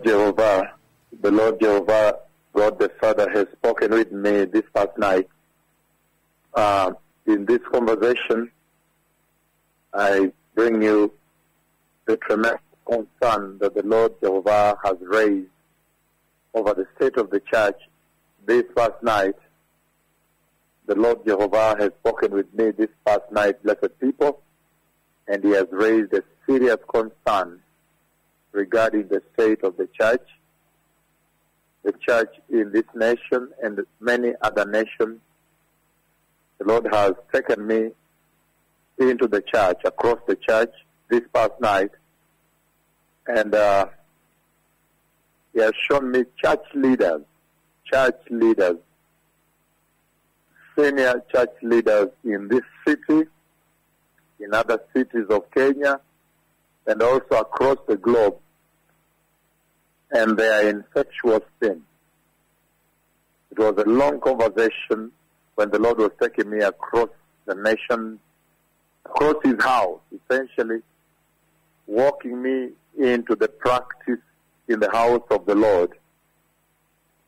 Lord 0.00 0.36
Jehovah, 0.36 0.72
the 1.20 1.30
Lord 1.30 1.60
Jehovah, 1.60 2.20
God 2.54 2.78
the 2.78 2.90
Father 3.00 3.28
has 3.30 3.46
spoken 3.52 3.90
with 3.90 4.10
me 4.12 4.46
this 4.46 4.62
past 4.74 4.96
night. 4.96 5.28
Uh, 6.54 6.92
in 7.26 7.44
this 7.44 7.60
conversation, 7.70 8.50
I 9.92 10.32
bring 10.54 10.82
you 10.82 11.12
the 12.06 12.16
tremendous 12.16 12.60
concern 12.86 13.58
that 13.58 13.74
the 13.74 13.82
Lord 13.82 14.14
Jehovah 14.22 14.78
has 14.82 14.96
raised 15.02 15.50
over 16.54 16.72
the 16.72 16.86
state 16.96 17.16
of 17.18 17.30
the 17.30 17.40
church 17.40 17.80
this 18.46 18.64
past 18.74 19.02
night. 19.02 19.36
The 20.86 20.94
Lord 20.94 21.26
Jehovah 21.26 21.76
has 21.78 21.90
spoken 22.00 22.32
with 22.32 22.52
me 22.54 22.70
this 22.70 22.90
past 23.04 23.30
night, 23.30 23.62
blessed 23.62 23.98
people, 24.00 24.40
and 25.28 25.44
he 25.44 25.50
has 25.50 25.66
raised 25.70 26.14
a 26.14 26.22
serious 26.46 26.78
concern 26.88 27.60
regarding 28.52 29.08
the 29.08 29.22
state 29.34 29.62
of 29.62 29.76
the 29.76 29.88
church, 29.98 30.26
the 31.82 31.92
church 32.06 32.34
in 32.50 32.72
this 32.72 32.84
nation 32.94 33.48
and 33.62 33.80
many 34.00 34.32
other 34.42 34.64
nations. 34.64 35.20
The 36.58 36.64
Lord 36.64 36.86
has 36.92 37.14
taken 37.32 37.66
me 37.66 37.90
into 38.98 39.26
the 39.26 39.40
church, 39.40 39.78
across 39.84 40.18
the 40.26 40.36
church 40.36 40.72
this 41.08 41.22
past 41.32 41.52
night, 41.60 41.90
and 43.26 43.54
uh, 43.54 43.86
He 45.54 45.60
has 45.60 45.72
shown 45.90 46.10
me 46.10 46.24
church 46.42 46.64
leaders, 46.74 47.22
church 47.90 48.16
leaders, 48.30 48.76
senior 50.78 51.22
church 51.34 51.50
leaders 51.62 52.08
in 52.24 52.48
this 52.48 52.62
city, 52.86 53.26
in 54.38 54.54
other 54.54 54.80
cities 54.94 55.26
of 55.30 55.50
Kenya, 55.50 56.00
and 56.86 57.02
also 57.02 57.36
across 57.36 57.78
the 57.88 57.96
globe, 57.96 58.36
and 60.12 60.36
they 60.36 60.48
are 60.48 60.68
in 60.68 60.84
sexual 60.94 61.40
sin. 61.62 61.82
It 63.50 63.58
was 63.58 63.74
a 63.78 63.88
long 63.88 64.20
conversation 64.20 65.12
when 65.54 65.70
the 65.70 65.78
Lord 65.78 65.98
was 65.98 66.12
taking 66.20 66.50
me 66.50 66.60
across 66.60 67.10
the 67.46 67.54
nation, 67.54 68.18
across 69.04 69.36
His 69.44 69.62
house, 69.62 70.00
essentially, 70.12 70.80
walking 71.86 72.40
me 72.42 72.70
into 72.98 73.34
the 73.36 73.48
practice 73.48 74.20
in 74.68 74.80
the 74.80 74.90
house 74.90 75.22
of 75.30 75.46
the 75.46 75.54
Lord. 75.54 75.90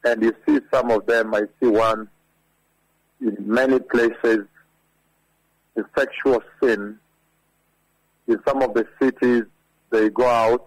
And 0.05 0.22
you 0.22 0.34
see 0.46 0.61
some 0.72 0.91
of 0.91 1.06
them, 1.06 1.34
I 1.34 1.42
see 1.61 1.69
one 1.69 2.08
in 3.20 3.36
many 3.41 3.78
places, 3.78 4.46
in 5.77 5.84
sexual 5.96 6.42
sin. 6.62 6.98
In 8.28 8.39
some 8.46 8.62
of 8.62 8.74
the 8.74 8.86
cities, 9.00 9.44
they 9.91 10.08
go 10.11 10.27
out. 10.27 10.67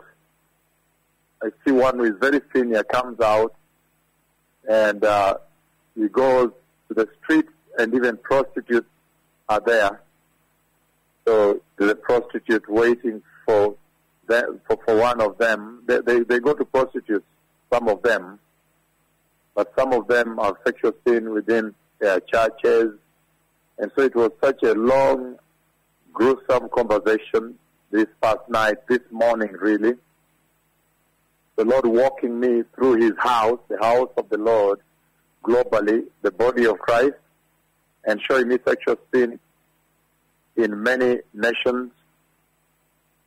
I 1.45 1.49
see 1.63 1.71
one 1.71 1.97
who 1.97 2.05
is 2.05 2.15
very 2.19 2.41
senior 2.55 2.83
comes 2.83 3.19
out 3.19 3.53
and 4.67 5.03
uh, 5.05 5.38
he 5.93 6.07
goes 6.07 6.49
to 6.88 6.93
the 6.95 7.07
streets 7.23 7.51
and 7.77 7.93
even 7.93 8.17
prostitutes 8.17 8.88
are 9.47 9.59
there. 9.59 10.01
So 11.27 11.61
the 11.77 11.95
prostitute 11.95 12.67
waiting 12.67 13.21
for 13.45 13.75
them, 14.27 14.59
for, 14.67 14.79
for 14.85 14.97
one 14.97 15.21
of 15.21 15.38
them. 15.38 15.83
They, 15.85 15.99
they, 15.99 16.19
they 16.21 16.39
go 16.39 16.53
to 16.55 16.66
prostitutes, 16.66 17.25
some 17.71 17.89
of 17.89 18.01
them, 18.01 18.39
but 19.53 19.71
some 19.77 19.93
of 19.93 20.07
them 20.07 20.39
are 20.39 20.57
sexual 20.66 20.93
sin 21.05 21.31
within 21.31 21.75
their 22.00 22.19
churches. 22.22 22.94
And 23.77 23.91
so 23.95 24.01
it 24.01 24.16
was 24.16 24.31
such 24.44 24.63
a 24.63 24.73
long, 24.73 25.38
gruesome 26.12 26.69
conversation 26.69 27.56
this 27.91 28.07
past 28.19 28.50
night, 28.50 28.77
this 28.88 29.01
morning 29.12 29.51
really. 29.59 29.94
The 31.55 31.66
Lord 31.66 31.85
walking 31.85 32.39
me 32.39 32.63
through 32.75 32.95
his 32.95 33.13
house, 33.17 33.59
the 33.69 33.77
house 33.77 34.09
of 34.17 34.29
the 34.29 34.38
Lord, 34.38 34.79
globally, 35.43 36.05
the 36.21 36.31
body 36.31 36.66
of 36.66 36.79
Christ, 36.79 37.16
and 38.03 38.19
showing 38.29 38.49
me 38.49 38.57
sexual 38.66 38.97
sin 39.13 39.39
in 40.55 40.83
many 40.83 41.19
nations, 41.33 41.91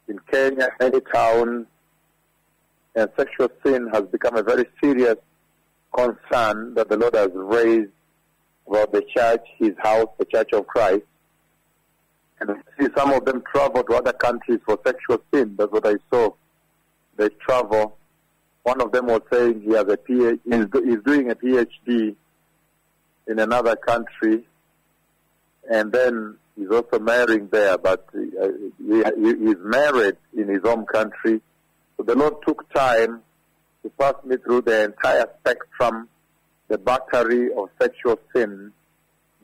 in 0.08 0.18
Kenya, 0.30 0.68
many 0.80 1.00
towns, 1.12 1.66
and 2.94 3.08
sexual 3.16 3.48
sin 3.64 3.88
has 3.92 4.02
become 4.04 4.36
a 4.36 4.42
very 4.42 4.66
serious 4.82 5.16
concern 5.94 6.74
that 6.74 6.88
the 6.88 6.96
Lord 6.96 7.14
has 7.14 7.30
raised 7.34 7.90
about 8.66 8.92
the 8.92 9.02
church, 9.14 9.44
his 9.58 9.72
house, 9.78 10.08
the 10.18 10.24
church 10.24 10.52
of 10.52 10.66
Christ. 10.66 11.04
And 12.40 12.50
I 12.50 12.54
see 12.78 12.88
some 12.96 13.10
of 13.12 13.24
them 13.24 13.42
travel 13.52 13.82
to 13.82 13.94
other 13.94 14.12
countries 14.12 14.60
for 14.64 14.78
sexual 14.84 15.22
sin. 15.32 15.54
That's 15.58 15.72
what 15.72 15.86
I 15.86 15.94
saw. 16.10 16.30
They 17.16 17.28
travel. 17.40 17.96
One 18.68 18.82
of 18.82 18.92
them 18.92 19.06
was 19.06 19.22
saying 19.32 19.62
he 19.62 19.70
has 19.70 19.86
a 19.88 19.96
PhD, 19.96 20.40
he's, 20.44 20.66
he's 20.84 21.02
doing 21.02 21.30
a 21.30 21.34
PhD 21.34 22.14
in 23.26 23.38
another 23.38 23.76
country, 23.76 24.44
and 25.70 25.90
then 25.90 26.36
he's 26.54 26.68
also 26.68 26.98
marrying 26.98 27.48
there, 27.50 27.78
but 27.78 28.06
uh, 28.14 28.48
he, 28.76 29.02
he, 29.22 29.46
he's 29.46 29.56
married 29.60 30.18
in 30.36 30.48
his 30.48 30.60
home 30.62 30.84
country. 30.84 31.40
So 31.96 32.02
the 32.02 32.14
Lord 32.14 32.34
took 32.46 32.70
time 32.74 33.22
to 33.84 33.88
pass 33.98 34.16
me 34.22 34.36
through 34.36 34.60
the 34.62 34.84
entire 34.84 35.24
spectrum, 35.40 36.06
the 36.68 36.76
battery 36.76 37.50
of 37.54 37.70
sexual 37.80 38.20
sin 38.36 38.70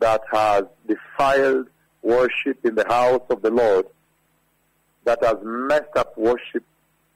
that 0.00 0.20
has 0.30 0.64
defiled 0.86 1.68
worship 2.02 2.58
in 2.62 2.74
the 2.74 2.86
house 2.86 3.22
of 3.30 3.40
the 3.40 3.50
Lord, 3.50 3.86
that 5.04 5.24
has 5.24 5.36
messed 5.42 5.96
up 5.96 6.14
worship 6.18 6.64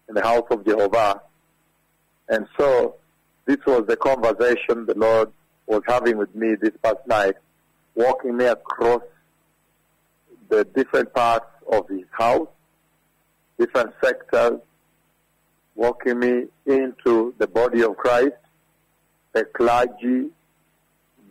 in 0.08 0.14
the 0.14 0.22
house 0.22 0.46
of 0.50 0.64
Jehovah. 0.64 1.20
And 2.28 2.46
so 2.58 2.96
this 3.46 3.58
was 3.66 3.86
the 3.86 3.96
conversation 3.96 4.86
the 4.86 4.94
Lord 4.96 5.30
was 5.66 5.82
having 5.86 6.16
with 6.16 6.34
me 6.34 6.54
this 6.60 6.72
past 6.82 7.06
night, 7.06 7.36
walking 7.94 8.36
me 8.36 8.44
across 8.44 9.02
the 10.48 10.64
different 10.64 11.12
parts 11.12 11.46
of 11.70 11.88
his 11.88 12.04
house, 12.10 12.48
different 13.58 13.92
sectors, 14.02 14.60
walking 15.74 16.18
me 16.18 16.44
into 16.66 17.34
the 17.38 17.46
body 17.46 17.82
of 17.82 17.96
Christ, 17.96 18.36
the 19.32 19.44
clergy, 19.44 20.28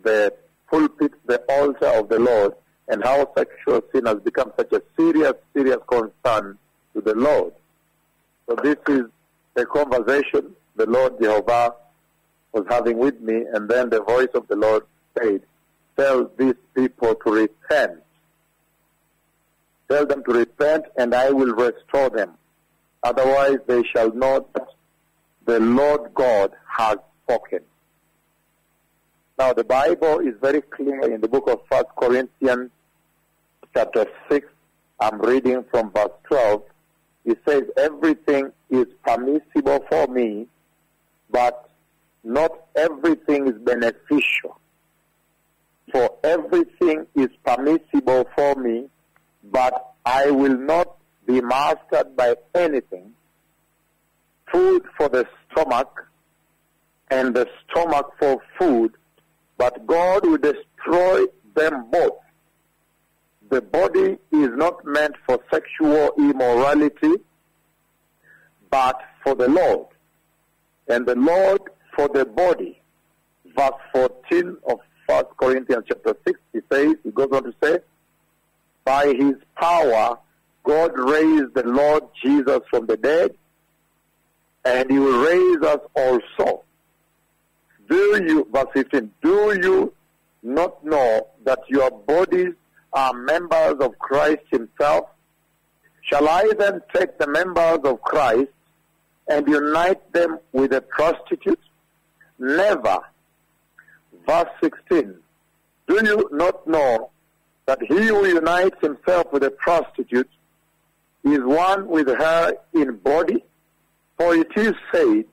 the 0.02 0.32
pulpit, 0.70 1.12
the 1.26 1.42
altar 1.48 1.86
of 1.86 2.08
the 2.08 2.18
Lord, 2.18 2.54
and 2.88 3.02
how 3.04 3.30
sexual 3.36 3.82
sin 3.92 4.06
has 4.06 4.18
become 4.20 4.52
such 4.56 4.72
a 4.72 4.82
serious, 4.96 5.34
serious 5.54 5.78
concern 5.86 6.58
to 6.94 7.00
the 7.00 7.14
Lord. 7.14 7.52
So 8.48 8.56
this 8.62 8.78
is 8.88 9.02
the 9.54 9.66
conversation 9.66 10.54
the 10.78 10.86
Lord 10.86 11.20
Jehovah 11.20 11.74
was 12.52 12.64
having 12.70 12.98
with 12.98 13.20
me, 13.20 13.44
and 13.52 13.68
then 13.68 13.90
the 13.90 14.02
voice 14.02 14.28
of 14.34 14.48
the 14.48 14.56
Lord 14.56 14.84
said, 15.18 15.42
Tell 15.98 16.30
these 16.38 16.54
people 16.74 17.16
to 17.16 17.30
repent. 17.30 18.00
Tell 19.90 20.06
them 20.06 20.22
to 20.24 20.32
repent, 20.32 20.84
and 20.96 21.14
I 21.14 21.30
will 21.30 21.54
restore 21.54 22.08
them. 22.10 22.34
Otherwise, 23.02 23.58
they 23.66 23.82
shall 23.82 24.12
not. 24.12 24.46
The 25.46 25.58
Lord 25.58 26.14
God 26.14 26.52
has 26.76 26.98
spoken. 27.24 27.60
Now, 29.38 29.52
the 29.52 29.64
Bible 29.64 30.20
is 30.20 30.34
very 30.40 30.60
clear 30.62 31.12
in 31.12 31.20
the 31.20 31.28
book 31.28 31.48
of 31.48 31.60
First 31.70 31.88
Corinthians, 31.96 32.70
chapter 33.74 34.06
6. 34.30 34.46
I'm 35.00 35.20
reading 35.20 35.64
from 35.70 35.90
verse 35.90 36.12
12. 36.24 36.62
It 37.24 37.38
says, 37.48 37.64
Everything 37.76 38.52
is 38.70 38.86
permissible 39.04 39.84
for 39.88 40.06
me, 40.06 40.46
but 41.30 41.70
not 42.24 42.50
everything 42.76 43.48
is 43.48 43.58
beneficial. 43.58 44.58
For 45.92 46.16
everything 46.22 47.06
is 47.14 47.28
permissible 47.44 48.28
for 48.36 48.54
me, 48.56 48.88
but 49.44 49.94
I 50.04 50.30
will 50.30 50.56
not 50.56 50.96
be 51.26 51.40
mastered 51.40 52.16
by 52.16 52.34
anything. 52.54 53.12
Food 54.52 54.84
for 54.96 55.08
the 55.08 55.26
stomach, 55.50 56.08
and 57.10 57.34
the 57.34 57.48
stomach 57.70 58.12
for 58.18 58.40
food, 58.58 58.92
but 59.56 59.86
God 59.86 60.26
will 60.26 60.38
destroy 60.38 61.24
them 61.54 61.90
both. 61.90 62.18
The 63.50 63.62
body 63.62 64.18
is 64.30 64.50
not 64.56 64.84
meant 64.84 65.14
for 65.26 65.38
sexual 65.50 66.12
immorality, 66.18 67.14
but 68.70 69.00
for 69.24 69.34
the 69.34 69.48
Lord, 69.48 69.86
and 70.88 71.06
the 71.06 71.14
Lord 71.14 71.60
for 71.94 72.08
the 72.08 72.24
body. 72.24 72.80
Verse 73.56 73.72
14 73.92 74.56
of 74.68 74.80
1 75.06 75.24
Corinthians 75.36 75.84
chapter 75.88 76.16
6, 76.26 76.40
he 76.52 76.60
says, 76.70 76.94
he 77.02 77.10
goes 77.10 77.28
on 77.32 77.44
to 77.44 77.54
say, 77.62 77.78
by 78.84 79.06
his 79.06 79.34
power, 79.56 80.18
God 80.64 80.92
raised 80.96 81.54
the 81.54 81.64
Lord 81.64 82.04
Jesus 82.22 82.60
from 82.70 82.86
the 82.86 82.96
dead, 82.96 83.34
and 84.64 84.90
he 84.90 84.98
will 84.98 85.24
raise 85.24 85.62
us 85.62 85.80
also. 85.94 86.62
Do 87.88 88.22
you, 88.26 88.46
verse 88.52 88.66
15, 88.74 89.10
do 89.22 89.58
you 89.62 89.94
not 90.42 90.84
know 90.84 91.26
that 91.44 91.60
your 91.68 91.90
bodies 91.90 92.52
are 92.92 93.12
members 93.14 93.76
of 93.80 93.98
Christ 93.98 94.42
himself? 94.50 95.08
Shall 96.02 96.28
I 96.28 96.50
then 96.58 96.82
take 96.94 97.18
the 97.18 97.26
members 97.26 97.80
of 97.84 98.00
Christ 98.02 98.48
and 99.28 99.46
unite 99.46 100.12
them 100.12 100.38
with 100.52 100.72
a 100.72 100.80
prostitute? 100.80 101.60
Never. 102.38 102.98
Verse 104.26 104.48
16. 104.62 105.14
Do 105.86 105.94
you 105.94 106.28
not 106.32 106.66
know 106.66 107.10
that 107.66 107.78
he 107.82 108.06
who 108.06 108.26
unites 108.26 108.76
himself 108.80 109.32
with 109.32 109.42
a 109.42 109.50
prostitute 109.50 110.28
is 111.24 111.40
one 111.42 111.88
with 111.88 112.08
her 112.08 112.54
in 112.74 112.96
body? 112.96 113.44
For 114.16 114.34
it 114.34 114.48
is 114.56 114.74
said, 114.92 115.24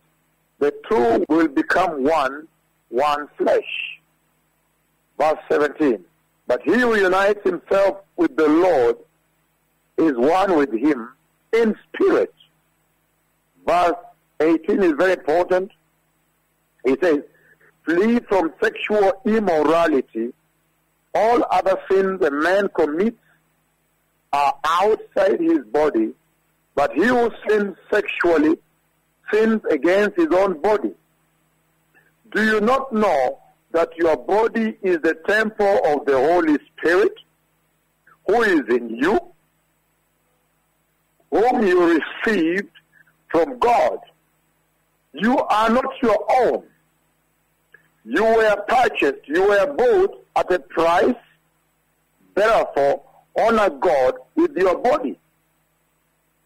the 0.59 0.73
two 0.89 1.25
will 1.27 1.47
become 1.47 2.03
one, 2.03 2.47
one 2.89 3.27
flesh. 3.37 3.99
Verse 5.19 5.39
17. 5.49 6.03
But 6.47 6.61
he 6.63 6.73
who 6.73 6.95
unites 6.95 7.43
himself 7.43 7.97
with 8.15 8.35
the 8.35 8.47
Lord 8.47 8.97
is 9.97 10.13
one 10.15 10.55
with 10.55 10.71
him 10.71 11.09
in 11.53 11.75
spirit. 11.87 12.33
Verse 13.65 13.95
18 14.39 14.83
is 14.83 14.93
very 14.93 15.13
important. 15.13 15.71
He 16.83 16.95
says, 17.01 17.19
flee 17.83 18.19
from 18.27 18.53
sexual 18.61 19.13
immorality. 19.25 20.33
All 21.13 21.45
other 21.49 21.77
sins 21.89 22.21
a 22.21 22.31
man 22.31 22.67
commits 22.75 23.17
are 24.33 24.53
outside 24.65 25.39
his 25.39 25.59
body, 25.71 26.13
but 26.75 26.91
he 26.93 27.05
who 27.05 27.31
sins 27.47 27.77
sexually 27.91 28.57
sins 29.31 29.61
against 29.71 30.17
his 30.17 30.27
own 30.31 30.61
body. 30.61 30.93
Do 32.33 32.43
you 32.43 32.59
not 32.59 32.91
know 32.91 33.39
that 33.71 33.95
your 33.97 34.17
body 34.17 34.77
is 34.81 34.99
the 35.01 35.15
temple 35.27 35.79
of 35.85 36.05
the 36.05 36.17
Holy 36.17 36.57
Spirit 36.77 37.13
who 38.27 38.41
is 38.41 38.61
in 38.69 38.89
you, 38.89 39.19
whom 41.31 41.65
you 41.65 42.01
received 42.25 42.69
from 43.29 43.59
God? 43.59 43.99
You 45.13 45.37
are 45.37 45.69
not 45.69 45.85
your 46.01 46.25
own. 46.29 46.63
You 48.03 48.23
were 48.23 48.55
purchased, 48.67 49.27
you 49.27 49.47
were 49.47 49.73
bought 49.73 50.25
at 50.35 50.51
a 50.51 50.59
price. 50.59 51.15
Therefore, 52.35 53.01
honor 53.37 53.69
God 53.69 54.15
with 54.35 54.55
your 54.55 54.77
body. 54.77 55.17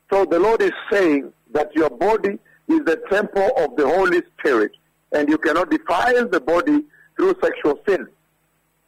So 0.09 0.25
the 0.25 0.39
Lord 0.39 0.61
is 0.61 0.71
saying 0.91 1.33
that 1.51 1.75
your 1.75 1.89
body 1.89 2.39
is 2.67 2.85
the 2.85 3.01
temple 3.09 3.49
of 3.57 3.75
the 3.75 3.87
Holy 3.87 4.21
Spirit, 4.37 4.71
and 5.11 5.27
you 5.27 5.37
cannot 5.37 5.69
defile 5.69 6.27
the 6.27 6.39
body 6.39 6.83
through 7.15 7.35
sexual 7.41 7.79
sin. 7.87 8.07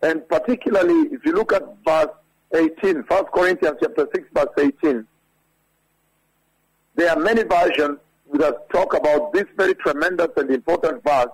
And 0.02 0.28
particularly, 0.30 1.10
if 1.14 1.26
you 1.26 1.34
look 1.34 1.54
at 1.54 1.64
verse 1.86 2.08
18, 2.54 3.04
1 3.08 3.26
Corinthians 3.34 3.78
chapter 3.82 4.08
6, 4.14 4.28
verse 4.34 4.72
18, 4.84 5.08
there 6.96 7.10
are 7.10 7.20
many 7.20 7.44
versions 7.44 7.98
that 8.34 8.70
talk 8.70 8.94
about 8.94 9.34
this 9.34 9.46
very 9.58 9.76
tremendous 9.76 10.30
and 10.38 10.50
important 10.52 11.04
verse 11.04 11.32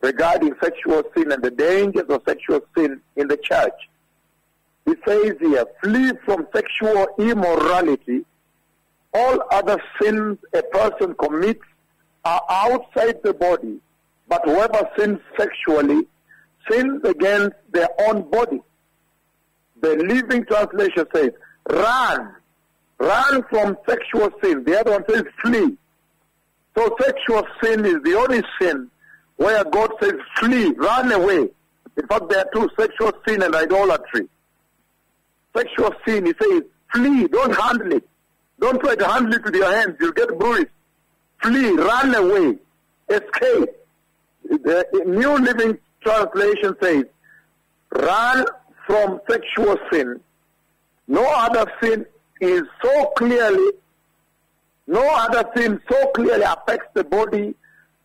regarding 0.00 0.54
sexual 0.62 1.02
sin 1.16 1.32
and 1.32 1.42
the 1.42 1.50
dangers 1.50 2.08
of 2.08 2.22
sexual 2.26 2.60
sin 2.76 3.00
in 3.16 3.28
the 3.28 3.36
church. 3.36 3.88
He 4.86 4.94
says 5.06 5.34
here, 5.40 5.64
flee 5.82 6.12
from 6.24 6.46
sexual 6.54 7.06
immorality. 7.18 8.24
All 9.12 9.42
other 9.50 9.82
sins 10.00 10.38
a 10.54 10.62
person 10.62 11.14
commits 11.14 11.64
are 12.24 12.42
outside 12.48 13.22
the 13.22 13.34
body, 13.34 13.80
but 14.28 14.42
whoever 14.44 14.88
sins 14.96 15.18
sexually 15.36 16.06
sins 16.70 17.02
against 17.04 17.56
their 17.72 17.88
own 18.06 18.28
body. 18.30 18.60
The 19.80 19.96
Living 19.96 20.44
Translation 20.44 21.06
says, 21.14 21.30
run. 21.70 22.34
Run 22.98 23.42
from 23.48 23.76
sexual 23.88 24.30
sin. 24.42 24.64
The 24.64 24.80
other 24.80 24.92
one 24.92 25.04
says, 25.08 25.24
flee. 25.40 25.76
So 26.76 26.96
sexual 27.00 27.46
sin 27.62 27.84
is 27.84 28.02
the 28.02 28.14
only 28.16 28.42
sin 28.60 28.90
where 29.36 29.64
God 29.64 29.90
says, 30.00 30.14
flee, 30.36 30.72
run 30.72 31.10
away. 31.12 31.48
In 31.96 32.06
fact, 32.06 32.28
there 32.28 32.40
are 32.40 32.50
two, 32.52 32.68
sexual 32.78 33.12
sin 33.26 33.42
and 33.42 33.54
idolatry. 33.54 34.28
Sexual 35.56 35.94
sin, 36.06 36.26
he 36.26 36.34
says, 36.40 36.62
flee, 36.92 37.26
don't 37.28 37.54
handle 37.54 37.92
it. 37.92 38.08
Don't 38.60 38.80
try 38.80 38.96
to 38.96 39.08
handle 39.08 39.34
it 39.34 39.44
with 39.44 39.54
your 39.54 39.72
hands, 39.72 39.96
you'll 40.00 40.12
get 40.12 40.36
bruised. 40.38 40.68
Flee, 41.42 41.70
run 41.70 42.14
away, 42.14 42.58
escape. 43.08 43.70
The 44.44 44.86
New 45.06 45.38
Living 45.38 45.78
Translation 46.02 46.74
says, 46.82 47.04
run 47.92 48.46
from 48.86 49.20
sexual 49.30 49.76
sin. 49.92 50.20
No 51.06 51.24
other 51.26 51.70
sin 51.82 52.06
is 52.40 52.62
so 52.82 53.06
clearly, 53.16 53.72
no 54.86 55.06
other 55.06 55.48
sin 55.56 55.80
so 55.90 56.06
clearly 56.08 56.42
affects 56.42 56.88
the 56.94 57.04
body 57.04 57.54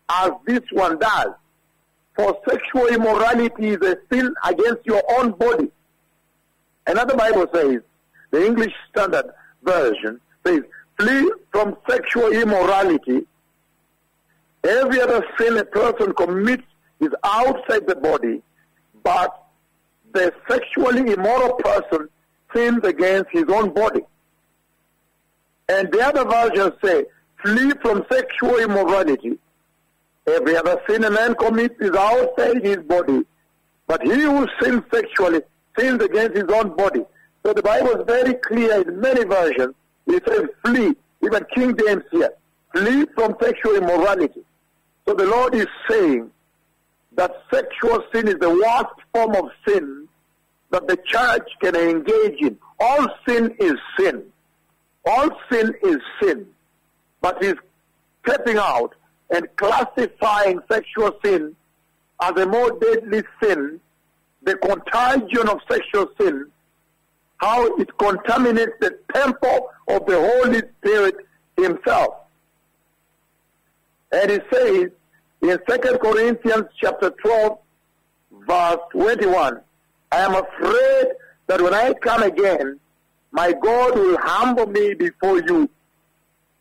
as 0.10 0.32
this 0.46 0.62
one 0.72 1.00
does. 1.00 1.34
For 2.16 2.38
sexual 2.48 2.88
immorality 2.88 3.70
is 3.70 3.82
a 3.82 3.98
sin 4.12 4.34
against 4.48 4.86
your 4.86 5.02
own 5.18 5.32
body. 5.32 5.72
Another 6.86 7.16
Bible 7.16 7.48
says, 7.54 7.82
the 8.32 8.46
English 8.46 8.74
Standard 8.90 9.32
Version 9.64 10.20
says, 10.46 10.62
flee 11.00 11.32
from 11.52 11.78
sexual 11.90 12.32
immorality. 12.32 13.26
Every 14.64 15.02
other 15.02 15.26
sin 15.38 15.58
a 15.58 15.66
person 15.66 16.14
commits 16.14 16.64
is 17.00 17.10
outside 17.24 17.88
the 17.88 17.96
body, 17.96 18.42
but 19.04 19.44
the 20.14 20.34
sexually 20.48 21.12
immoral 21.12 21.54
person 21.56 22.08
sins 22.54 22.84
against 22.84 23.32
his 23.32 23.46
own 23.50 23.74
body. 23.74 24.02
And 25.70 25.92
the 25.92 26.02
other 26.02 26.26
versions 26.26 26.74
say, 26.84 27.06
flee 27.42 27.72
from 27.82 28.06
sexual 28.12 28.58
immorality. 28.58 29.38
Every 30.28 30.56
other 30.56 30.82
sin 30.88 31.04
a 31.04 31.12
man 31.12 31.36
commits 31.36 31.76
is 31.80 31.96
outside 31.96 32.64
his 32.64 32.78
body, 32.78 33.24
but 33.88 34.02
he 34.04 34.22
who 34.22 34.48
sins 34.62 34.84
sexually 34.92 35.42
sins 35.78 36.02
against 36.02 36.38
his 36.38 36.46
own 36.54 36.76
body. 36.76 37.04
So 37.46 37.54
the 37.54 37.62
Bible 37.62 37.90
is 38.00 38.06
very 38.08 38.36
clear 38.36 38.82
in 38.82 39.02
many 39.02 39.26
versions. 39.26 39.74
It 40.08 40.24
says 40.26 40.48
flee, 40.66 40.96
even 41.24 41.46
King 41.54 41.76
James 41.78 42.04
here, 42.12 42.32
flee 42.74 43.06
from 43.16 43.36
sexual 43.42 43.76
immorality. 43.76 44.44
So 45.06 45.14
the 45.14 45.26
Lord 45.26 45.56
is 45.56 45.68
saying 45.90 46.32
that 47.16 47.44
sexual 47.54 48.04
sin 48.14 48.28
is 48.28 48.40
the 48.40 48.50
worst 48.50 48.96
form 49.14 49.36
of 49.36 49.52
sin 49.68 50.08
that 50.72 50.88
the 50.88 50.98
church 51.06 51.48
can 51.62 51.76
engage 51.76 52.42
in. 52.42 52.58
All 52.80 53.08
sin 53.28 53.56
is 53.60 53.74
sin. 54.00 54.24
All 55.06 55.30
sin 55.52 55.74
is 55.84 55.98
sin. 56.22 56.48
But 57.22 57.44
he's 57.44 57.56
stepping 58.26 58.58
out 58.58 58.94
and 59.30 59.48
classifying 59.58 60.60
sexual 60.72 61.18
sin 61.24 61.56
as 62.22 62.32
a 62.32 62.46
more 62.46 62.72
deadly 62.80 63.24
sin, 63.42 63.80
the 64.44 64.56
contagion 64.58 65.50
of 65.50 65.60
sexual 65.70 66.10
sin, 66.20 66.48
how 67.38 67.66
it 67.78 67.98
contaminates 67.98 68.74
the 68.80 68.98
temple 69.14 69.70
of 69.88 70.06
the 70.06 70.20
Holy 70.20 70.62
Spirit 70.80 71.16
himself. 71.58 72.16
And 74.12 74.32
he 74.32 74.40
says 74.52 74.90
in 75.42 75.58
2 75.68 75.98
Corinthians 75.98 76.66
chapter 76.80 77.10
12, 77.10 77.58
verse 78.48 78.78
21, 78.92 79.60
I 80.12 80.18
am 80.18 80.36
afraid 80.36 81.08
that 81.48 81.62
when 81.62 81.74
I 81.74 81.94
come 81.94 82.24
again, 82.24 82.80
my 83.34 83.52
God 83.52 83.96
will 83.96 84.18
humble 84.22 84.68
me 84.68 84.94
before 84.94 85.42
you, 85.42 85.68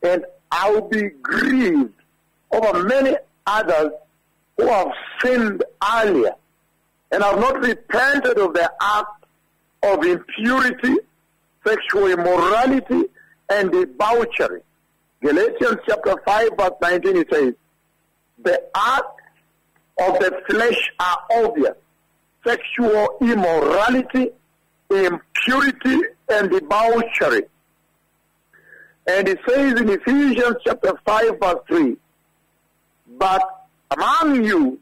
and 0.02 0.24
I 0.50 0.70
will 0.70 0.88
be 0.88 1.10
grieved 1.22 1.92
over 2.50 2.82
many 2.82 3.14
others 3.46 3.92
who 4.56 4.66
have 4.66 4.90
sinned 5.20 5.62
earlier 5.94 6.34
and 7.10 7.22
have 7.22 7.38
not 7.38 7.60
repented 7.60 8.38
of 8.38 8.54
their 8.54 8.70
act 8.80 9.24
of 9.82 10.02
impurity, 10.02 10.96
sexual 11.64 12.06
immorality, 12.06 13.04
and 13.50 13.70
debauchery. 13.70 14.62
Galatians 15.20 15.78
chapter 15.86 16.16
5 16.24 16.50
verse 16.58 16.70
19 16.80 17.16
it 17.18 17.28
says, 17.30 17.54
the 18.42 18.62
acts 18.74 19.22
of 20.00 20.18
the 20.18 20.42
flesh 20.48 20.90
are 20.98 21.18
obvious. 21.44 21.74
Sexual 22.46 23.18
immorality, 23.20 24.30
impurity, 24.90 26.00
and 26.32 26.50
debauchery. 26.50 27.42
And 29.06 29.28
it 29.28 29.38
says 29.48 29.80
in 29.80 29.88
Ephesians 29.88 30.56
chapter 30.64 30.94
5 31.04 31.38
verse 31.40 31.56
3, 31.68 31.96
but 33.18 33.66
among 33.90 34.44
you, 34.44 34.78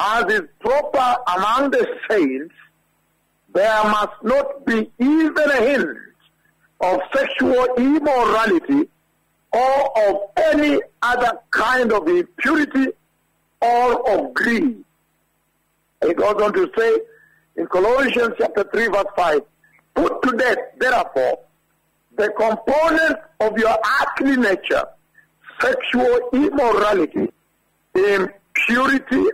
as 0.00 0.24
is 0.32 0.42
proper 0.60 1.16
among 1.36 1.70
the 1.70 1.86
saints, 2.08 2.54
there 3.52 3.84
must 3.84 4.22
not 4.22 4.64
be 4.64 4.90
even 4.98 5.50
a 5.50 5.60
hint 5.68 5.98
of 6.80 7.00
sexual 7.12 7.66
immorality 7.76 8.88
or 9.52 10.08
of 10.08 10.30
any 10.36 10.80
other 11.02 11.32
kind 11.50 11.92
of 11.92 12.06
impurity 12.06 12.86
or 13.60 14.10
of 14.10 14.34
greed. 14.34 14.84
He 16.06 16.14
goes 16.14 16.40
on 16.40 16.52
to 16.52 16.70
say 16.76 16.98
in 17.56 17.66
Colossians 17.66 18.34
chapter 18.38 18.64
3 18.72 18.86
verse 18.88 19.04
5, 19.16 19.40
put 19.98 20.22
to 20.22 20.36
death, 20.36 20.58
therefore, 20.78 21.38
the 22.16 22.28
components 22.30 23.20
of 23.40 23.58
your 23.58 23.76
earthly 24.00 24.36
nature, 24.36 24.84
sexual 25.60 26.18
immorality, 26.32 27.28
impurity, 27.94 29.24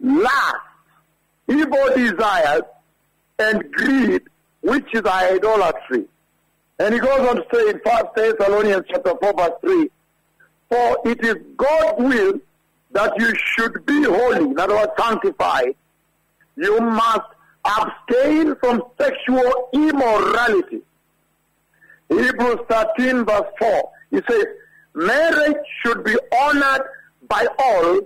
lust, 0.00 0.56
evil 1.48 1.88
desires, 1.94 2.62
and 3.38 3.72
greed, 3.72 4.22
which 4.62 4.86
is 4.94 5.04
idolatry. 5.04 6.04
And 6.78 6.94
he 6.94 7.00
goes 7.00 7.28
on 7.28 7.36
to 7.36 7.44
say 7.52 7.70
in 7.70 7.80
1 7.82 8.04
Thessalonians 8.16 8.84
chapter 8.88 9.14
4 9.20 9.32
verse 9.36 9.50
3, 9.60 9.90
For 10.68 10.98
it 11.04 11.24
is 11.24 11.36
God's 11.56 12.02
will 12.02 12.40
that 12.92 13.12
you 13.18 13.32
should 13.36 13.84
be 13.86 14.04
holy, 14.04 14.44
in 14.44 14.58
other 14.58 14.74
words, 14.74 14.92
sanctified. 14.98 15.74
You 16.56 16.80
must 16.80 17.26
abstain 17.64 18.56
from 18.56 18.82
sexual 19.00 19.68
immorality. 19.72 20.82
Hebrews 22.08 22.58
13 22.68 23.24
verse 23.24 23.46
4, 23.58 23.90
he 24.10 24.20
says, 24.28 24.44
marriage 24.94 25.64
should 25.82 26.04
be 26.04 26.16
honored 26.36 26.82
by 27.28 27.46
all, 27.58 28.00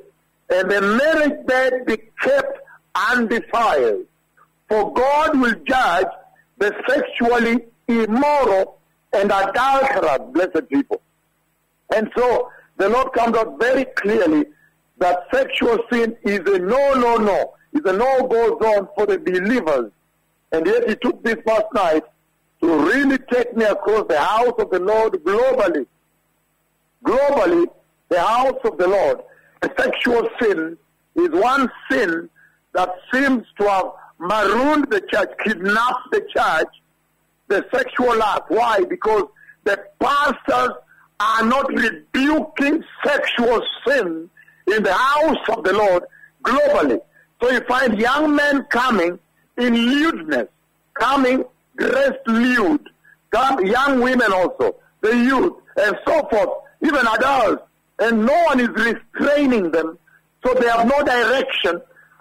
and 0.50 0.70
the 0.70 0.80
marriage 0.80 1.46
bed 1.46 1.86
be 1.86 1.96
kept 2.20 2.58
undefiled. 2.94 4.04
For 4.68 4.92
God 4.92 5.40
will 5.40 5.54
judge 5.66 6.06
the 6.58 6.74
sexually 6.88 7.64
immoral 7.88 8.78
and 9.12 9.30
adulterous, 9.30 10.18
blessed 10.32 10.68
people. 10.68 11.00
And 11.94 12.10
so 12.16 12.50
the 12.76 12.88
Lord 12.88 13.12
comes 13.12 13.36
out 13.36 13.58
very 13.58 13.84
clearly 13.84 14.46
that 14.98 15.26
sexual 15.32 15.78
sin 15.92 16.16
is 16.22 16.40
a 16.40 16.58
no, 16.58 16.94
no, 16.94 17.16
no. 17.16 17.54
It's 17.74 17.88
a 17.88 17.92
no-go 17.92 18.58
zone 18.62 18.88
for 18.94 19.06
the 19.06 19.18
believers. 19.18 19.90
And 20.52 20.66
yet 20.66 20.88
he 20.88 20.94
took 20.96 21.22
this 21.22 21.36
past 21.46 21.66
night 21.74 22.04
to 22.60 22.78
really 22.86 23.18
take 23.30 23.56
me 23.56 23.64
across 23.64 24.06
the 24.08 24.20
house 24.20 24.54
of 24.58 24.70
the 24.70 24.78
Lord 24.78 25.12
globally. 25.24 25.86
Globally, 27.04 27.66
the 28.08 28.20
house 28.20 28.58
of 28.64 28.78
the 28.78 28.86
Lord, 28.86 29.20
sexual 29.76 30.28
sin 30.40 30.78
is 31.16 31.30
one 31.30 31.68
sin 31.90 32.28
that 32.72 32.90
seems 33.12 33.44
to 33.58 33.68
have 33.68 33.86
marooned 34.18 34.90
the 34.90 35.00
church, 35.12 35.30
kidnapped 35.44 36.10
the 36.12 36.20
church, 36.34 36.68
the 37.48 37.66
sexual 37.74 38.22
act. 38.22 38.50
Why? 38.50 38.84
Because 38.88 39.24
the 39.64 39.82
pastors 40.00 40.76
are 41.20 41.44
not 41.44 41.68
rebuking 41.72 42.84
sexual 43.04 43.62
sin 43.86 44.30
in 44.66 44.82
the 44.82 44.92
house 44.92 45.48
of 45.48 45.64
the 45.64 45.72
Lord 45.72 46.04
globally. 46.42 47.00
So 47.40 47.50
you 47.50 47.60
find 47.62 47.98
young 47.98 48.34
men 48.34 48.64
coming 48.64 49.18
in 49.56 49.74
lewdness, 49.74 50.48
coming 50.94 51.44
dressed 51.76 52.26
lewd, 52.26 52.88
come 53.30 53.66
young 53.66 54.00
women 54.00 54.32
also, 54.32 54.76
the 55.00 55.16
youth, 55.16 55.54
and 55.76 55.96
so 56.06 56.26
forth, 56.28 56.48
even 56.82 57.06
adults, 57.06 57.62
and 57.98 58.24
no 58.24 58.44
one 58.44 58.60
is 58.60 58.68
restraining 58.68 59.70
them, 59.70 59.98
so 60.44 60.54
they 60.54 60.68
have 60.68 60.86
no 60.86 61.02
direction, 61.02 61.80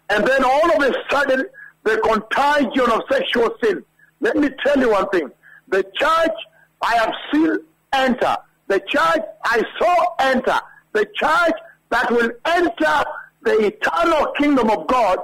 and 0.09 0.25
then 0.25 0.43
all 0.43 0.75
of 0.75 0.83
a 0.83 0.93
sudden, 1.09 1.45
the 1.83 1.97
contagion 1.99 2.89
of 2.91 3.01
sexual 3.11 3.55
sin. 3.63 3.83
Let 4.21 4.37
me 4.37 4.49
tell 4.63 4.79
you 4.79 4.91
one 4.91 5.09
thing. 5.09 5.29
The 5.67 5.83
church 5.95 6.35
I 6.81 6.95
have 6.95 7.13
seen 7.31 7.57
enter, 7.91 8.37
the 8.67 8.79
church 8.79 9.21
I 9.43 9.63
saw 9.79 10.05
enter, 10.19 10.59
the 10.93 11.05
church 11.15 11.55
that 11.89 12.09
will 12.11 12.31
enter 12.45 13.03
the 13.43 13.67
eternal 13.67 14.31
kingdom 14.37 14.69
of 14.69 14.87
God 14.87 15.19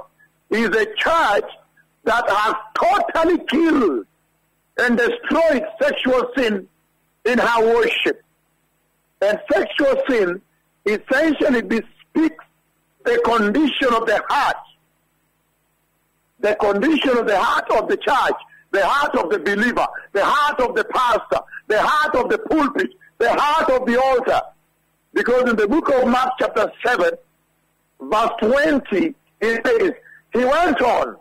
is 0.50 0.68
a 0.68 0.86
church 0.96 1.50
that 2.04 2.24
has 2.28 2.54
totally 2.74 3.38
killed 3.46 4.06
and 4.78 4.96
destroyed 4.96 5.64
sexual 5.80 6.30
sin 6.36 6.68
in 7.24 7.38
her 7.38 7.74
worship. 7.74 8.22
And 9.20 9.38
sexual 9.52 10.02
sin 10.08 10.40
essentially 10.86 11.62
bespeaks 11.62 12.44
the 13.04 13.20
condition 13.24 13.94
of 13.94 14.06
the 14.06 14.22
heart, 14.28 14.56
the 16.40 16.54
condition 16.56 17.18
of 17.18 17.26
the 17.26 17.38
heart 17.38 17.70
of 17.70 17.88
the 17.88 17.96
church, 17.96 18.36
the 18.70 18.86
heart 18.86 19.14
of 19.16 19.30
the 19.30 19.38
believer, 19.38 19.86
the 20.12 20.24
heart 20.24 20.60
of 20.60 20.74
the 20.74 20.84
pastor, 20.84 21.40
the 21.66 21.80
heart 21.80 22.14
of 22.14 22.30
the 22.30 22.38
pulpit, 22.38 22.90
the 23.18 23.30
heart 23.30 23.70
of 23.70 23.86
the 23.86 24.00
altar. 24.00 24.40
Because 25.12 25.50
in 25.50 25.56
the 25.56 25.68
book 25.68 25.90
of 25.90 26.06
Mark 26.06 26.32
chapter 26.38 26.70
7, 26.84 27.10
verse 28.00 28.30
20, 28.40 29.14
it 29.40 29.66
says, 29.66 29.92
he 30.32 30.44
went 30.44 30.80
on, 30.80 31.16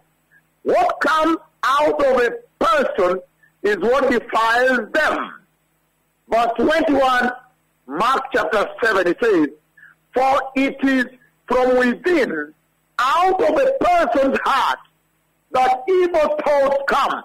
what 0.63 0.99
comes 1.01 1.37
out 1.63 2.05
of 2.05 2.21
a 2.21 2.31
person 2.63 3.21
is 3.63 3.77
what 3.77 4.09
defiles 4.09 4.91
them. 4.91 5.33
Verse 6.29 6.51
21, 6.57 7.31
Mark 7.87 8.23
chapter 8.33 8.69
7, 8.83 9.07
it 9.07 9.17
says, 9.21 9.47
For 10.13 10.41
it 10.55 10.77
is 10.83 11.05
from 11.47 11.77
within, 11.77 12.53
out 12.99 13.41
of 13.41 13.57
a 13.57 13.71
person's 13.79 14.37
heart, 14.43 14.79
that 15.51 15.83
evil 15.89 16.37
thoughts 16.45 16.77
come. 16.87 17.23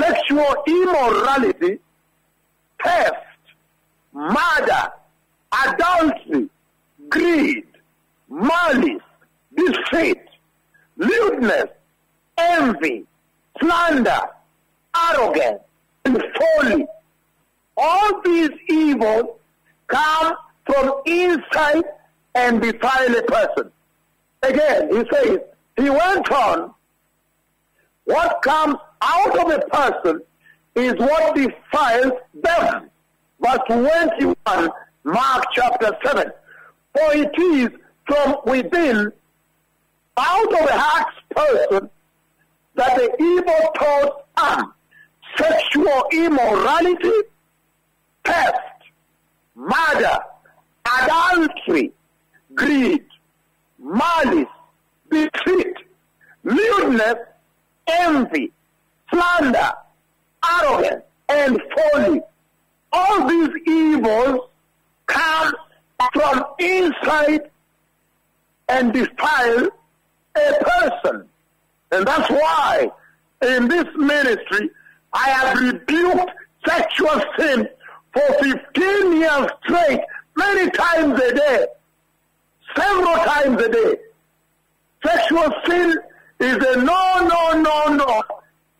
Sexual 0.00 0.56
immorality, 0.66 1.78
theft, 2.82 3.16
murder, 4.12 4.92
adultery, 5.66 6.48
greed, 7.08 7.64
malice, 8.32 9.02
deceit, 9.54 10.22
lewdness, 10.96 11.66
envy, 12.38 13.04
slander, 13.60 14.20
arrogance, 14.96 15.60
and 16.06 16.22
folly. 16.38 16.86
All 17.76 18.22
these 18.22 18.50
evils 18.68 19.38
come 19.86 20.34
from 20.64 20.94
inside 21.04 21.84
and 22.34 22.62
defile 22.62 23.16
a 23.16 23.22
person. 23.22 23.70
Again, 24.42 24.88
he 24.88 25.04
says, 25.12 25.38
he 25.76 25.90
went 25.90 26.30
on, 26.32 26.72
what 28.04 28.42
comes 28.42 28.76
out 29.02 29.38
of 29.38 29.52
a 29.52 29.60
person 29.66 30.22
is 30.74 30.94
what 30.94 31.34
defiles 31.34 32.12
them. 32.34 32.90
Verse 33.40 33.58
21, 33.66 34.34
Mark 35.04 35.44
chapter 35.54 35.96
7. 36.04 36.32
For 36.94 37.14
it 37.14 37.38
is 37.38 37.68
from 38.06 38.36
within, 38.46 39.12
out 40.16 40.52
of 40.52 40.68
a 40.68 40.78
heart's 40.78 41.16
person, 41.30 41.90
that 42.74 42.96
the 42.96 43.22
evil 43.22 43.72
thoughts 43.78 44.22
are 44.36 44.74
Sexual 45.36 46.04
immorality, 46.12 47.10
theft, 48.24 48.58
murder, 49.54 50.18
adultery, 51.00 51.90
greed, 52.54 53.04
malice, 53.78 54.46
deceit, 55.10 55.76
lewdness, 56.44 57.14
envy, 57.86 58.52
slander, 59.10 59.72
arrogance, 60.60 61.04
and 61.30 61.62
folly. 61.74 62.20
All 62.92 63.26
these 63.26 63.48
evils 63.66 64.40
come 65.06 65.54
from 66.12 66.44
inside 66.58 67.50
and 68.68 68.92
defile 68.92 69.68
a 70.36 70.64
person. 70.64 71.28
And 71.90 72.06
that's 72.06 72.30
why 72.30 72.90
in 73.42 73.68
this 73.68 73.86
ministry 73.96 74.70
I 75.12 75.28
have 75.28 75.58
rebuked 75.58 76.30
sexual 76.66 77.22
sin 77.38 77.68
for 78.12 78.34
15 78.40 79.16
years 79.16 79.46
straight, 79.64 80.00
many 80.36 80.70
times 80.70 81.20
a 81.20 81.34
day, 81.34 81.66
several 82.76 83.16
times 83.16 83.62
a 83.62 83.68
day. 83.68 83.96
Sexual 85.04 85.52
sin 85.66 85.98
is 86.40 86.56
a 86.56 86.82
no, 86.82 87.28
no, 87.28 87.60
no, 87.60 87.94
no 87.94 88.22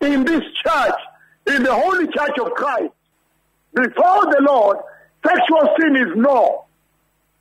in 0.01 0.23
this 0.25 0.43
church, 0.63 0.99
in 1.47 1.63
the 1.63 1.73
Holy 1.73 2.07
Church 2.07 2.37
of 2.41 2.51
Christ. 2.53 2.93
Before 3.73 4.25
the 4.31 4.41
Lord, 4.47 4.77
sexual 5.25 5.75
sin 5.79 5.95
is 5.95 6.15
no. 6.15 6.65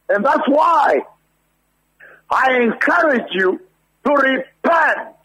And 0.08 0.24
that's 0.24 0.46
why 0.48 1.00
I 2.32 2.62
encourage 2.62 3.28
you 3.32 3.60
to 4.04 4.10
repent. 4.10 5.16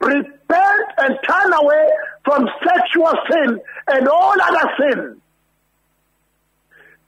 Repent 0.00 0.86
and 0.98 1.18
turn 1.28 1.52
away 1.52 1.88
from 2.24 2.48
sexual 2.64 3.12
sin 3.30 3.60
and 3.88 4.08
all 4.08 4.34
other 4.40 4.70
sins. 4.80 5.18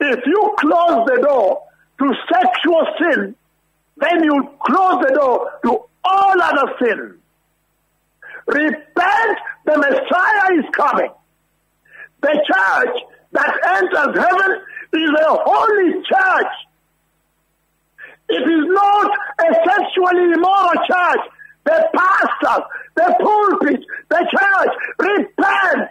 If 0.00 0.21
you 0.27 0.55
close 0.61 1.07
the 1.07 1.21
door 1.23 1.62
to 1.99 2.15
sexual 2.33 2.87
sin, 2.99 3.35
then 3.97 4.25
you 4.25 4.50
close 4.61 5.03
the 5.03 5.15
door 5.15 5.53
to 5.65 5.81
all 6.05 6.43
other 6.43 6.73
sins. 6.81 7.15
Repent, 8.47 9.38
the 9.67 9.79
Messiah 9.79 10.59
is 10.59 10.65
coming. 10.73 11.11
The 12.21 12.45
church 12.47 12.97
that 13.33 13.53
enters 13.77 14.25
heaven 14.25 14.61
is 14.93 15.11
a 15.21 15.37
holy 15.45 15.93
church. 16.05 16.68
It 18.29 18.43
is 18.43 18.65
not 18.69 19.11
a 19.41 19.55
sexually 19.65 20.33
immoral 20.33 20.75
church. 20.87 21.25
The 21.65 21.89
pastors, 21.95 22.65
the 22.95 23.17
pulpit, 23.21 23.85
the 24.09 24.27
church, 24.31 24.75
repent. 24.99 25.91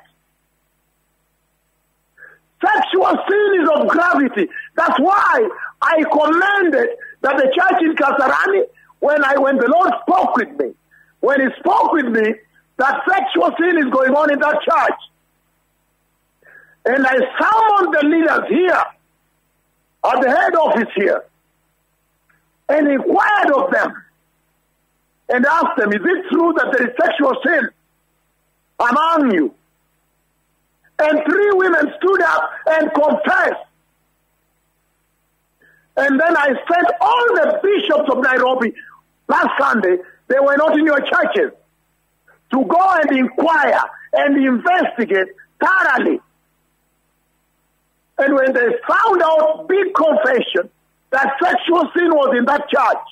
Sexual 2.61 3.17
sin 3.27 3.61
is 3.61 3.69
of 3.75 3.87
gravity. 3.87 4.49
That's 4.75 4.99
why 4.99 5.49
I 5.81 6.03
commanded 6.11 6.89
that 7.21 7.37
the 7.37 7.51
church 7.55 7.81
in 7.81 7.95
Kasarani, 7.95 8.63
when 8.99 9.23
I 9.23 9.37
when 9.37 9.57
the 9.57 9.67
Lord 9.67 9.91
spoke 10.07 10.35
with 10.35 10.59
me, 10.59 10.73
when 11.19 11.41
He 11.41 11.47
spoke 11.59 11.91
with 11.91 12.05
me, 12.05 12.33
that 12.77 13.01
sexual 13.09 13.51
sin 13.59 13.77
is 13.77 13.91
going 13.91 14.15
on 14.15 14.31
in 14.31 14.39
that 14.39 14.59
church. 14.61 14.99
And 16.85 17.05
I 17.05 17.15
summoned 17.15 17.93
the 17.93 18.07
leaders 18.07 18.49
here 18.49 18.83
at 20.05 20.21
the 20.21 20.29
head 20.29 20.55
office 20.55 20.93
here 20.95 21.23
and 22.69 22.87
inquired 22.87 23.51
of 23.55 23.71
them 23.71 24.03
and 25.29 25.45
asked 25.45 25.77
them, 25.77 25.93
Is 25.93 26.01
it 26.01 26.25
true 26.31 26.53
that 26.57 26.73
there 26.73 26.87
is 26.87 26.95
sexual 27.01 27.35
sin 27.45 27.69
among 28.79 29.33
you? 29.33 29.53
And 30.99 31.21
three 31.25 31.51
women 31.51 31.93
stood 31.97 32.21
up 32.23 32.51
and 32.67 32.91
confessed. 32.93 33.65
And 35.97 36.19
then 36.19 36.37
I 36.37 36.47
sent 36.47 36.87
all 37.01 37.27
the 37.35 37.59
bishops 37.63 38.09
of 38.11 38.23
Nairobi 38.23 38.73
last 39.27 39.49
Sunday, 39.59 39.97
they 40.27 40.39
were 40.39 40.57
not 40.57 40.77
in 40.77 40.85
your 40.85 41.01
churches, 41.01 41.51
to 42.51 42.65
go 42.65 42.99
and 43.01 43.17
inquire 43.17 43.81
and 44.13 44.37
investigate 44.37 45.27
thoroughly. 45.59 46.19
And 48.19 48.33
when 48.33 48.53
they 48.53 48.67
found 48.87 49.21
out 49.21 49.67
big 49.67 49.93
confession 49.93 50.69
that 51.11 51.33
sexual 51.41 51.89
sin 51.95 52.09
was 52.09 52.35
in 52.37 52.45
that 52.45 52.67
church, 52.69 53.05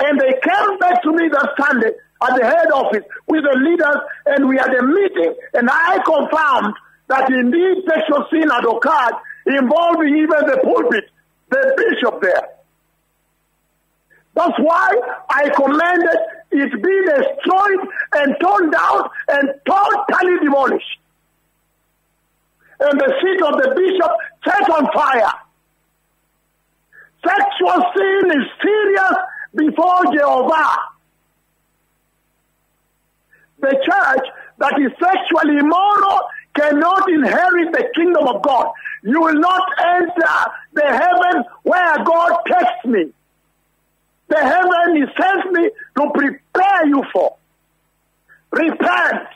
and 0.00 0.18
they 0.20 0.32
came 0.42 0.78
back 0.78 1.02
to 1.02 1.12
me 1.12 1.28
that 1.28 1.48
Sunday 1.58 1.92
at 2.22 2.36
the 2.36 2.44
head 2.44 2.70
office 2.72 3.04
with 3.26 3.42
the 3.44 3.56
leaders, 3.58 4.00
and 4.26 4.48
we 4.48 4.56
had 4.56 4.72
a 4.74 4.82
meeting, 4.82 5.34
and 5.54 5.68
I 5.70 5.98
confirmed 6.04 6.74
that 7.08 7.28
indeed 7.30 7.84
sexual 7.88 8.26
sin 8.30 8.48
had 8.48 8.64
occurred, 8.64 9.16
involving 9.46 10.16
even 10.16 10.46
the 10.46 10.60
pulpit, 10.62 11.04
the 11.48 11.74
bishop 11.76 12.22
there. 12.22 12.48
That's 14.34 14.58
why 14.58 14.88
I 15.28 15.50
commanded 15.50 16.18
it 16.52 16.82
be 16.82 17.04
destroyed 17.06 17.88
and 18.12 18.36
torn 18.40 18.70
down 18.70 19.08
and 19.28 19.50
totally 19.66 20.38
demolished. 20.42 20.98
And 22.80 22.98
the 22.98 23.14
seat 23.20 23.42
of 23.42 23.62
the 23.62 23.74
bishop 23.76 24.12
set 24.44 24.70
on 24.70 24.86
fire. 24.92 25.32
Sexual 27.24 27.84
sin 27.96 28.30
is 28.30 28.46
serious 28.62 29.16
before 29.54 30.04
Jehovah. 30.12 30.68
The 33.60 33.72
church 33.72 34.26
that 34.58 34.80
is 34.80 34.92
sexually 34.98 35.58
immoral 35.58 36.20
cannot 36.54 37.08
inherit 37.10 37.72
the 37.72 37.90
kingdom 37.94 38.26
of 38.26 38.42
God. 38.42 38.72
You 39.02 39.20
will 39.20 39.34
not 39.34 39.62
enter 39.78 40.36
the 40.72 40.86
heaven 40.86 41.44
where 41.62 42.04
God 42.04 42.38
takes 42.46 42.84
me. 42.86 43.12
The 44.28 44.38
heaven 44.38 44.96
He 44.96 45.04
sends 45.20 45.46
me 45.52 45.70
to 45.98 46.10
prepare 46.14 46.86
you 46.86 47.02
for. 47.12 47.36
Repent. 48.52 49.28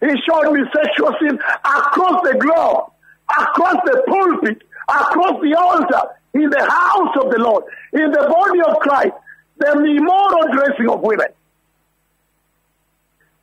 He 0.00 0.10
showed 0.28 0.52
me 0.52 0.60
sexual 0.74 1.14
sin 1.20 1.38
across 1.64 2.22
the 2.22 2.38
globe, 2.38 2.92
across 3.28 3.76
the 3.84 4.02
pulpit, 4.06 4.62
across 4.88 5.40
the 5.42 5.54
altar, 5.58 6.10
in 6.34 6.50
the 6.50 6.64
house 6.68 7.16
of 7.22 7.30
the 7.30 7.38
Lord, 7.38 7.64
in 7.92 8.10
the 8.10 8.26
body 8.28 8.60
of 8.60 8.78
Christ, 8.80 9.14
the 9.58 9.72
immoral 9.72 10.52
dressing 10.52 10.88
of 10.88 11.00
women, 11.00 11.28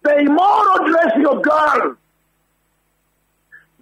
the 0.03 0.17
immoral 0.17 0.87
dressing 0.87 1.25
of 1.25 1.41
girls. 1.41 1.97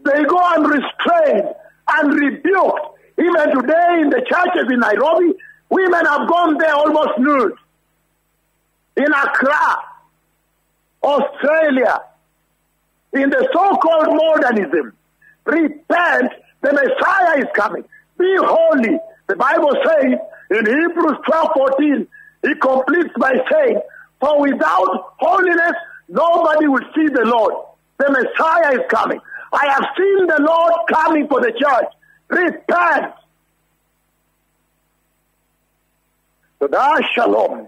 They 0.04 0.24
go 0.24 0.40
unrestrained 0.56 1.56
and 1.90 2.14
rebuked. 2.14 2.80
Even 3.18 3.50
today 3.52 4.02
in 4.02 4.10
the 4.10 4.24
churches 4.30 4.72
in 4.72 4.80
Nairobi, 4.80 5.34
women 5.70 6.06
have 6.06 6.30
gone 6.30 6.58
there 6.58 6.74
almost 6.74 7.20
nude. 7.20 7.54
In 8.96 9.12
Accra, 9.12 9.78
Australia, 11.04 12.02
in 13.14 13.30
the 13.30 13.50
so-called 13.52 14.16
modernism, 14.16 14.94
repent, 15.46 16.32
the 16.62 16.74
Messiah 16.74 17.40
is 17.40 17.48
coming. 17.56 17.84
Be 18.20 18.36
holy. 18.38 19.00
The 19.28 19.36
Bible 19.38 19.72
says 19.86 20.20
in 20.52 20.66
Hebrews 20.66 21.18
12 21.26 21.48
14, 21.56 22.08
he 22.44 22.56
completes 22.56 23.14
by 23.18 23.34
saying, 23.52 23.82
For 24.20 24.42
without 24.42 25.14
holiness, 25.20 25.74
nobody 26.10 26.68
will 26.68 26.84
see 26.96 27.08
the 27.08 27.24
Lord. 27.26 27.54
The 27.98 28.12
Messiah 28.12 28.74
is 28.74 28.86
coming. 28.90 29.20
I 29.54 29.66
have 29.70 29.86
seen 29.98 30.28
the 30.28 30.40
Lord 30.42 30.74
coming 30.92 31.28
for 31.28 31.42
the 31.42 31.52
church. 31.52 31.94
Repent. 32.30 33.14
So 36.60 36.68
that 36.68 37.04
shalom. 37.16 37.68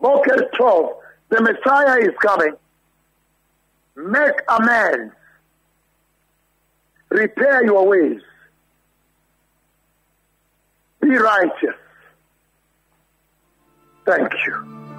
Boker 0.00 0.48
12. 0.56 0.90
The 1.28 1.42
Messiah 1.42 1.98
is 1.98 2.14
coming. 2.22 2.54
Make 3.96 4.40
amends. 4.48 5.12
Repair 7.10 7.64
your 7.64 7.86
ways. 7.86 8.20
Be 11.00 11.16
righteous. 11.16 11.76
Thank 14.06 14.32
you. 14.46 14.89